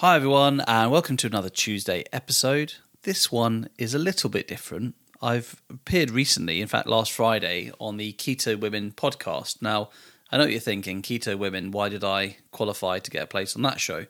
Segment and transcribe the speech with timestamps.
[0.00, 2.74] Hi, everyone, and welcome to another Tuesday episode.
[3.02, 4.94] This one is a little bit different.
[5.20, 9.60] I've appeared recently, in fact, last Friday, on the Keto Women podcast.
[9.60, 9.90] Now,
[10.30, 13.56] I know what you're thinking Keto Women, why did I qualify to get a place
[13.56, 14.06] on that show?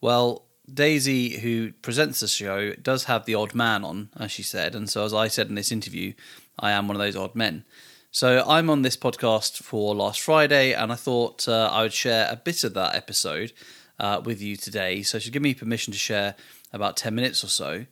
[0.00, 4.74] Well, Daisy, who presents the show, does have the odd man on, as she said.
[4.74, 6.14] And so, as I said in this interview,
[6.58, 7.64] I am one of those odd men.
[8.10, 12.26] So, I'm on this podcast for last Friday, and I thought uh, I would share
[12.28, 13.52] a bit of that episode
[13.98, 15.02] uh, with you today.
[15.02, 16.34] So she'll give me permission to share
[16.72, 17.86] about 10 minutes or so.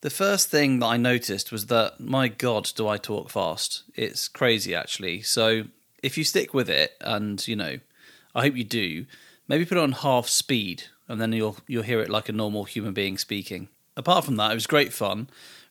[0.00, 3.82] The first thing that I noticed was that, my God, do I talk fast?
[3.94, 5.22] It's crazy, actually.
[5.22, 5.64] So
[6.02, 7.78] if you stick with it, and you know,
[8.34, 9.06] I hope you do,
[9.48, 12.64] maybe put it on half speed, and then you'll you'll hear it like a normal
[12.64, 13.68] human being speaking.
[13.96, 15.28] Apart from that, it was great fun.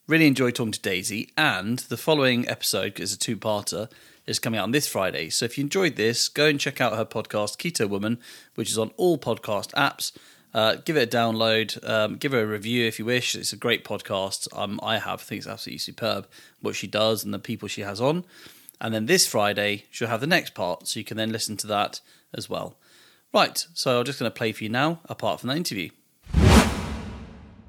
[0.07, 3.89] Really enjoyed talking to Daisy, and the following episode is a two-parter
[4.27, 5.29] is coming out on this Friday.
[5.29, 8.19] So if you enjoyed this, go and check out her podcast, Keto Woman,
[8.55, 10.11] which is on all podcast apps.
[10.53, 13.35] Uh, give it a download, um, give her a review if you wish.
[13.35, 14.47] It's a great podcast.
[14.57, 16.27] Um, I have, I think it's absolutely superb
[16.61, 18.25] what she does and the people she has on.
[18.79, 21.67] And then this Friday, she'll have the next part, so you can then listen to
[21.67, 22.01] that
[22.33, 22.77] as well.
[23.33, 25.89] Right, so I'm just going to play for you now, apart from that interview.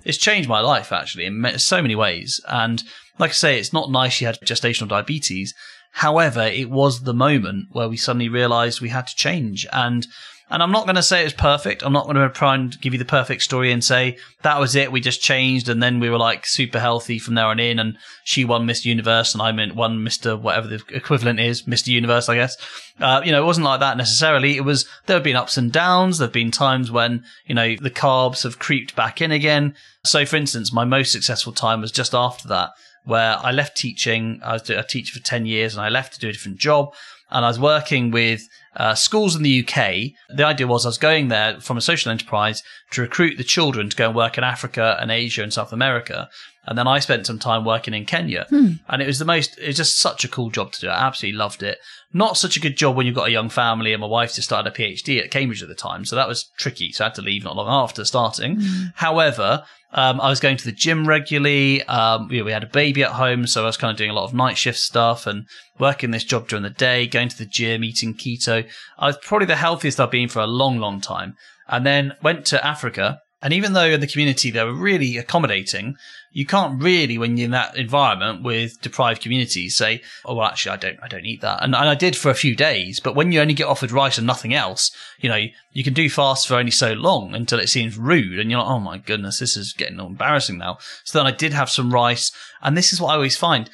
[0.04, 2.40] It's changed my life, actually, in so many ways.
[2.48, 2.82] And
[3.18, 5.54] like I say, it's not nice she had gestational diabetes,
[5.92, 9.66] However, it was the moment where we suddenly realized we had to change.
[9.72, 10.06] And
[10.50, 11.82] and I'm not going to say it's perfect.
[11.82, 14.74] I'm not going to try and give you the perfect story and say that was
[14.76, 14.90] it.
[14.90, 17.78] We just changed and then we were like super healthy from there on in.
[17.78, 18.86] And she won Mr.
[18.86, 20.40] Universe and I meant won Mr.
[20.40, 21.88] whatever the equivalent is, Mr.
[21.88, 22.56] Universe, I guess.
[22.98, 24.56] Uh, you know, it wasn't like that necessarily.
[24.56, 26.16] It was, there have been ups and downs.
[26.16, 29.74] There have been times when, you know, the carbs have creeped back in again.
[30.04, 32.70] So for instance, my most successful time was just after that
[33.04, 34.40] where I left teaching.
[34.44, 36.94] I was a teacher for 10 years and I left to do a different job.
[37.30, 40.12] And I was working with uh, schools in the UK.
[40.34, 43.90] The idea was I was going there from a social enterprise to recruit the children
[43.90, 46.30] to go and work in Africa and Asia and South America.
[46.64, 48.46] And then I spent some time working in Kenya.
[48.50, 48.72] Hmm.
[48.88, 50.88] And it was the most, it was just such a cool job to do.
[50.88, 51.78] I absolutely loved it.
[52.12, 54.48] Not such a good job when you've got a young family and my wife just
[54.48, 56.04] started a PhD at Cambridge at the time.
[56.04, 56.92] So that was tricky.
[56.92, 58.60] So I had to leave not long after starting.
[58.60, 58.84] Hmm.
[58.94, 61.82] However, um, I was going to the gym regularly.
[61.84, 64.14] Um, we, we had a baby at home, so I was kind of doing a
[64.14, 65.46] lot of night shift stuff and
[65.78, 68.68] working this job during the day, going to the gym, eating keto.
[68.98, 71.34] I was probably the healthiest I've been for a long, long time.
[71.68, 75.96] And then went to Africa and even though in the community they were really accommodating,
[76.32, 80.72] you can't really, when you're in that environment with deprived communities, say, "Oh, well, actually,
[80.72, 83.14] I don't, I don't eat that." And, and I did for a few days, but
[83.14, 84.90] when you only get offered rice and nothing else,
[85.20, 88.50] you know, you can do fast for only so long until it seems rude, and
[88.50, 91.70] you're like, "Oh my goodness, this is getting embarrassing now." So then I did have
[91.70, 92.30] some rice,
[92.62, 93.70] and this is what I always find: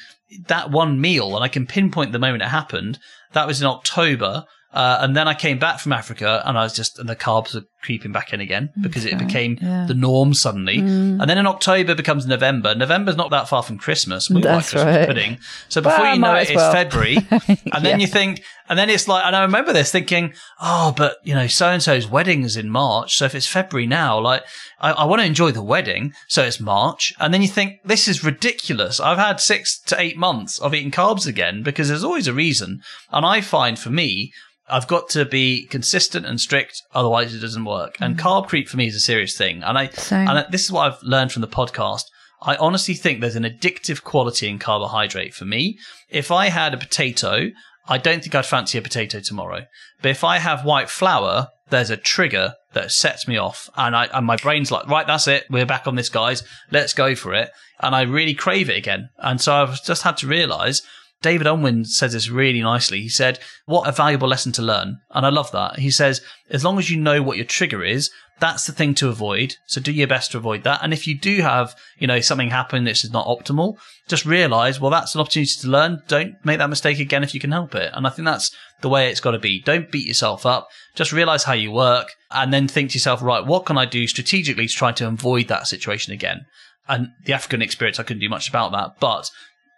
[0.47, 2.99] that one meal, and I can pinpoint the moment it happened.
[3.33, 4.45] That was in October.
[4.73, 7.55] Uh, and then I came back from Africa and I was just, and the carbs
[7.55, 9.85] were creeping back in again because okay, it became yeah.
[9.87, 10.79] the norm suddenly.
[10.79, 11.21] Mm.
[11.21, 12.73] And then in October becomes November.
[12.73, 14.29] November's not that far from Christmas.
[14.29, 15.07] We That's like Christmas right.
[15.07, 15.37] pudding.
[15.69, 16.71] So before well, you know it, well.
[16.71, 17.17] it's February.
[17.71, 18.05] and then yeah.
[18.05, 21.47] you think, and then it's like, and I remember this thinking, oh, but you know,
[21.47, 23.17] so and so's wedding is in March.
[23.17, 24.43] So if it's February now, like,
[24.79, 26.13] I, I want to enjoy the wedding.
[26.27, 27.13] So it's March.
[27.19, 28.99] And then you think, this is ridiculous.
[28.99, 32.81] I've had six to eight months of eating carbs again because there's always a reason.
[33.11, 34.31] And I find for me,
[34.67, 37.74] I've got to be consistent and strict, otherwise it doesn't work.
[37.99, 38.27] And mm-hmm.
[38.27, 39.63] carb creep for me is a serious thing.
[39.63, 40.27] And I, Same.
[40.27, 42.03] and this is what I've learned from the podcast.
[42.41, 45.79] I honestly think there's an addictive quality in carbohydrate for me.
[46.09, 47.51] If I had a potato,
[47.87, 49.65] I don't think I'd fancy a potato tomorrow.
[50.01, 54.05] But if I have white flour, there's a trigger that sets me off and I,
[54.13, 55.45] and my brain's like, right, that's it.
[55.49, 56.43] We're back on this, guys.
[56.71, 57.49] Let's go for it.
[57.79, 59.09] And I really crave it again.
[59.17, 60.81] And so I've just had to realize
[61.21, 63.01] David Unwin says this really nicely.
[63.01, 64.99] He said, What a valuable lesson to learn.
[65.11, 65.79] And I love that.
[65.79, 69.09] He says, As long as you know what your trigger is, that's the thing to
[69.09, 69.55] avoid.
[69.65, 70.81] So do your best to avoid that.
[70.83, 73.77] And if you do have, you know, something happen that's just not optimal,
[74.07, 76.01] just realize, well, that's an opportunity to learn.
[76.07, 77.91] Don't make that mistake again if you can help it.
[77.93, 79.61] And I think that's the way it's got to be.
[79.61, 80.67] Don't beat yourself up.
[80.95, 84.05] Just realize how you work and then think to yourself, right, what can I do
[84.05, 86.45] strategically to try to avoid that situation again?
[86.87, 89.29] And the African experience, I couldn't do much about that, but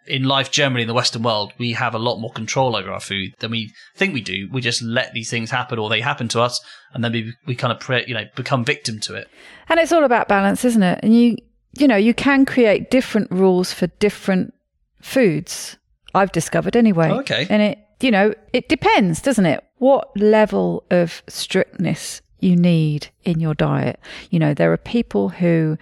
[0.08, 3.00] in life generally in the Western world, we have a lot more control over our
[3.00, 4.50] food than we think we do.
[4.52, 6.62] We just let these things happen or they happen to us
[6.94, 9.28] and then we, we kind of, pre- you know, become victim to it.
[9.70, 11.00] And it's all about balance, isn't it?
[11.04, 11.38] And you,
[11.78, 14.54] you know, you can create different rules for different
[15.02, 15.78] foods.
[16.16, 17.10] I've discovered anyway.
[17.10, 17.46] Oh, okay.
[17.50, 19.64] And it, you know, it depends, doesn't it?
[19.78, 24.00] What level of strictness you need in your diet.
[24.30, 25.78] You know, there are people who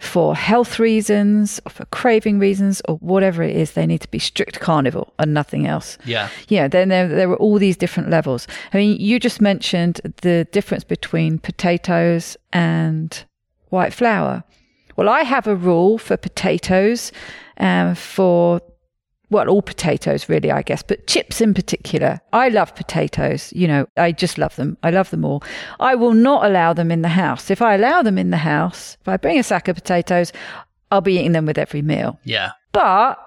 [0.00, 4.18] for health reasons or for craving reasons or whatever it is, they need to be
[4.18, 5.98] strict carnivore and nothing else.
[6.04, 6.30] Yeah.
[6.48, 8.48] Yeah, then there, there are all these different levels.
[8.72, 13.24] I mean, you just mentioned the difference between potatoes and
[13.68, 14.42] white flour.
[14.96, 17.12] Well, I have a rule for potatoes,
[17.58, 18.60] um, for
[19.30, 22.20] well, all potatoes really, I guess, but chips in particular.
[22.32, 23.52] I love potatoes.
[23.54, 24.76] You know, I just love them.
[24.82, 25.42] I love them all.
[25.78, 27.50] I will not allow them in the house.
[27.50, 30.32] If I allow them in the house, if I bring a sack of potatoes,
[30.90, 32.18] I'll be eating them with every meal.
[32.24, 32.50] Yeah.
[32.72, 33.18] But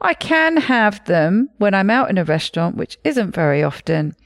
[0.00, 4.16] I can have them when I'm out in a restaurant, which isn't very often,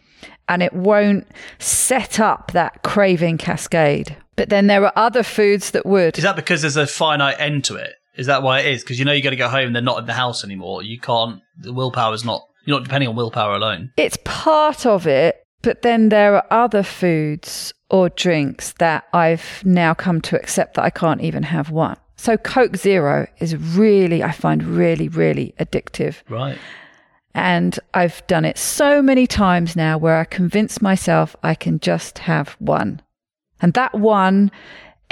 [0.48, 1.26] and it won't
[1.58, 4.16] set up that craving cascade.
[4.36, 6.18] But then there are other foods that would.
[6.18, 7.94] Is that because there's a finite end to it?
[8.16, 8.82] Is that why it is?
[8.82, 9.72] Because you know you got to go home.
[9.72, 10.82] They're not in the house anymore.
[10.82, 11.40] You can't.
[11.58, 12.46] The willpower is not.
[12.64, 13.92] You're not depending on willpower alone.
[13.96, 19.94] It's part of it, but then there are other foods or drinks that I've now
[19.94, 21.96] come to accept that I can't even have one.
[22.16, 26.22] So Coke Zero is really, I find really, really addictive.
[26.28, 26.58] Right.
[27.34, 32.18] And I've done it so many times now where I convince myself I can just
[32.20, 33.02] have one.
[33.60, 34.50] And that one,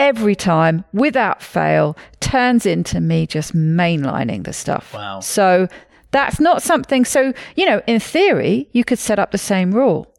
[0.03, 4.93] every time, without fail, turns into me just mainlining the stuff.
[4.93, 5.21] Wow.
[5.21, 5.69] So
[6.11, 7.05] that's not something.
[7.05, 10.13] So, you know, in theory, you could set up the same rule.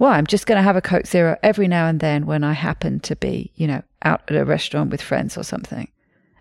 [0.00, 2.54] Well, I'm just going to have a Coke Zero every now and then when I
[2.54, 5.88] happen to be, you know, out at a restaurant with friends or something.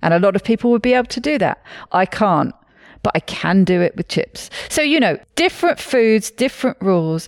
[0.02, 1.64] And a lot of people would be able to do that.
[1.92, 2.56] I can't,
[3.04, 4.50] but I can do it with chips.
[4.68, 7.28] So, you know, different foods, different rules.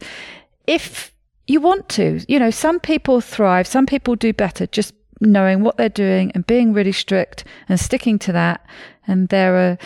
[0.65, 1.13] If
[1.45, 5.77] you want to, you know, some people thrive, some people do better just knowing what
[5.77, 8.65] they're doing and being really strict and sticking to that.
[9.07, 9.77] And there are,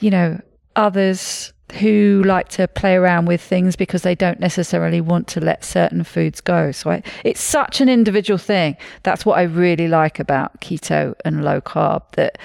[0.00, 0.40] you know,
[0.76, 5.64] others who like to play around with things because they don't necessarily want to let
[5.64, 6.72] certain foods go.
[6.72, 8.76] So I, it's such an individual thing.
[9.04, 12.38] That's what I really like about keto and low carb that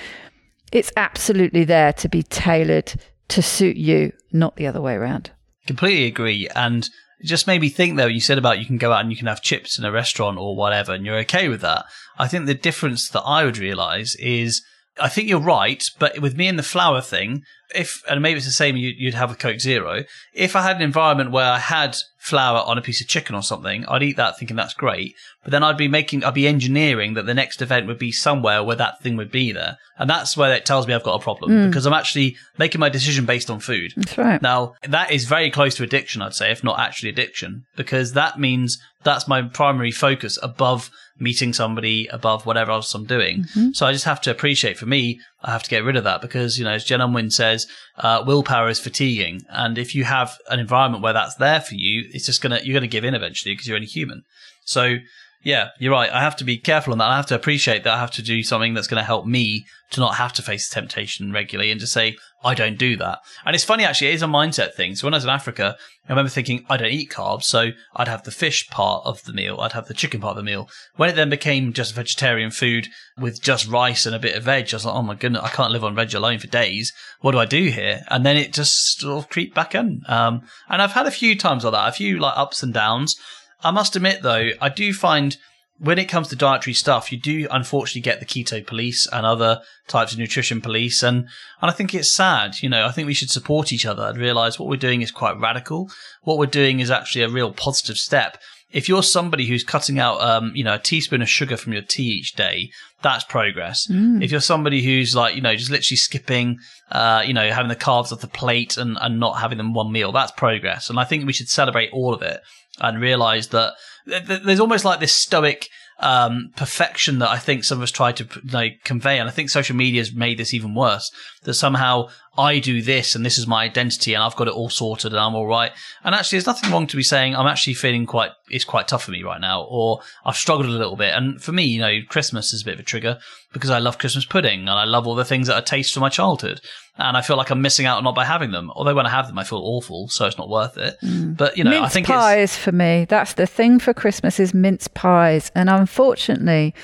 [0.72, 2.94] it's absolutely there to be tailored
[3.30, 5.32] to suit you, not the other way around.
[5.66, 6.48] Completely agree.
[6.56, 6.88] And
[7.26, 9.28] just made me think though, you said about you can go out and you can
[9.28, 11.86] have chips in a restaurant or whatever, and you're okay with that.
[12.18, 14.64] I think the difference that I would realize is
[15.00, 17.44] I think you're right, but with me and the flour thing,
[17.76, 20.04] if and maybe it's the same you, would have a Coke Zero.
[20.34, 23.44] If I had an environment where I had flour on a piece of chicken or
[23.44, 25.14] something, I'd eat that thinking that's great.
[25.44, 28.64] But then I'd be making, I'd be engineering that the next event would be somewhere
[28.64, 31.24] where that thing would be there, and that's where it tells me I've got a
[31.24, 31.70] problem Mm.
[31.70, 33.94] because I'm actually making my decision based on food.
[33.96, 34.42] That's right.
[34.42, 38.40] Now, that is very close to addiction, I'd say, if not actually addiction, because that
[38.40, 40.90] means that's my primary focus above
[41.20, 43.44] meeting somebody, above whatever else I'm doing.
[43.44, 43.70] Mm-hmm.
[43.74, 46.22] So I just have to appreciate for me, I have to get rid of that
[46.22, 49.42] because, you know, as Jen Unwin says, uh, willpower is fatiguing.
[49.50, 52.74] And if you have an environment where that's there for you, it's just gonna, you're
[52.74, 54.24] gonna give in eventually because you're only human.
[54.66, 54.98] So,
[55.46, 56.12] yeah, you're right.
[56.12, 57.08] I have to be careful on that.
[57.08, 59.68] I have to appreciate that I have to do something that's going to help me
[59.92, 63.20] to not have to face temptation regularly and to say, I don't do that.
[63.46, 64.96] And it's funny, actually, it is a mindset thing.
[64.96, 65.78] So when I was in Africa,
[66.08, 67.44] I remember thinking, I don't eat carbs.
[67.44, 69.60] So I'd have the fish part of the meal.
[69.62, 70.68] I'd have the chicken part of the meal.
[70.96, 74.70] When it then became just vegetarian food with just rice and a bit of veg,
[74.74, 76.92] I was like, oh my goodness, I can't live on veg alone for days.
[77.22, 78.02] What do I do here?
[78.10, 80.02] And then it just sort of creeped back in.
[80.08, 83.16] Um, and I've had a few times like that, a few like ups and downs.
[83.64, 85.38] I must admit, though, I do find
[85.78, 89.62] when it comes to dietary stuff, you do unfortunately get the keto police and other
[89.88, 91.28] types of nutrition police, and
[91.62, 92.62] and I think it's sad.
[92.62, 95.12] You know, I think we should support each other and realize what we're doing is
[95.12, 95.90] quite radical.
[96.24, 98.38] What we're doing is actually a real positive step.
[98.72, 101.82] If you're somebody who's cutting out, um, you know, a teaspoon of sugar from your
[101.82, 102.72] tea each day,
[103.02, 103.88] that's progress.
[104.22, 106.58] If you're somebody who's like, you know, just literally skipping,
[106.92, 109.92] uh, you know, having the carbs off the plate and, and not having them one
[109.94, 110.90] meal, that's progress.
[110.90, 112.42] And I think we should celebrate all of it
[112.80, 113.74] and realize that
[114.08, 117.92] th- th- there's almost like this stoic um, perfection that I think some of us
[117.92, 121.10] try to like convey, and I think social media has made this even worse.
[121.44, 124.70] That somehow I do this and this is my identity, and I've got it all
[124.70, 125.72] sorted, and I'm all right.
[126.04, 128.32] And actually, there's nothing wrong to be saying I'm actually feeling quite.
[128.50, 131.14] It's quite tough for me right now, or I've struggled a little bit.
[131.14, 133.20] And for me, you know, Christmas is a bit of a trigger
[133.54, 136.02] because I love Christmas pudding and I love all the things that are taste from
[136.02, 136.60] my childhood.
[136.98, 138.70] And I feel like I'm missing out not by having them.
[138.72, 140.98] Although when I have them, I feel awful, so it's not worth it.
[141.02, 141.38] Mm.
[141.38, 143.06] But you know, mince I think it's pies for me.
[143.06, 146.76] That's the thing for Christmas is mince pies, and unfortunately,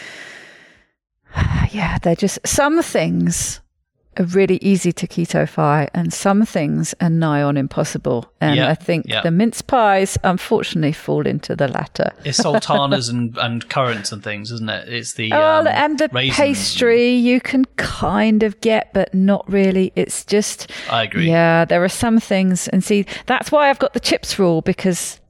[1.71, 3.59] yeah, they're just some things
[4.19, 8.29] are really easy to ketofy, and some things are nigh on impossible.
[8.41, 9.21] And Yeah, I think yeah.
[9.21, 12.11] the mince pies, unfortunately, fall into the latter.
[12.25, 14.89] It's sultanas and, and currants and things, isn't it?
[14.89, 16.35] It's the Oh, um, and the raisins.
[16.37, 19.93] pastry you can kind of get, but not really.
[19.95, 21.29] It's just I agree.
[21.29, 25.20] Yeah, there are some things, and see, that's why I've got the chips rule because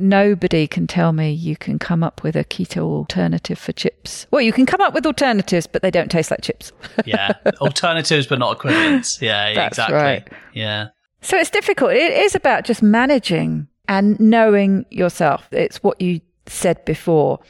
[0.00, 4.26] Nobody can tell me you can come up with a keto alternative for chips.
[4.30, 6.72] Well, you can come up with alternatives, but they don't taste like chips.
[7.04, 9.20] yeah, alternatives, but not equivalents.
[9.20, 9.96] Yeah, That's exactly.
[9.96, 10.28] right.
[10.54, 10.88] Yeah.
[11.20, 11.92] So it's difficult.
[11.92, 15.48] It is about just managing and knowing yourself.
[15.52, 17.40] It's what you said before.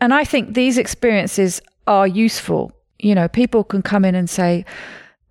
[0.00, 2.72] And I think these experiences are useful.
[2.98, 4.64] You know, people can come in and say,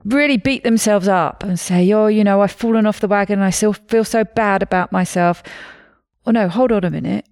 [0.05, 3.45] really beat themselves up and say, oh, you know, I've fallen off the wagon and
[3.45, 5.43] I still feel so bad about myself.
[6.29, 7.25] Well, no, hold on a minute.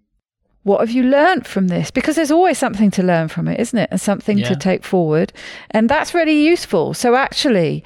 [0.64, 1.92] What have you learned from this?
[1.92, 3.90] Because there's always something to learn from it, isn't it?
[3.92, 4.48] And something Yeah.
[4.48, 5.32] to take forward.
[5.70, 6.96] And that's really useful.
[6.96, 7.84] So actually,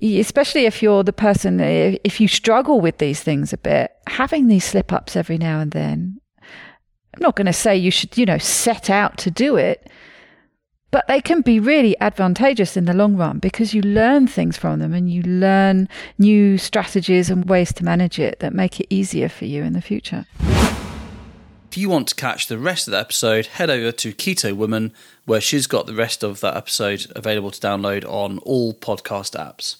[0.00, 4.64] especially if you're the person, if you struggle with these things a bit, having these
[4.64, 8.38] slip ups every now and then, I'm not going to say you should, you know,
[8.38, 9.90] set out to do it,
[10.92, 14.78] but they can be really advantageous in the long run because you learn things from
[14.78, 15.88] them and you learn
[16.18, 19.80] new strategies and ways to manage it that make it easier for you in the
[19.82, 20.24] future.
[21.72, 24.92] If you want to catch the rest of the episode, head over to Keto Woman,
[25.24, 29.76] where she's got the rest of that episode available to download on all podcast apps.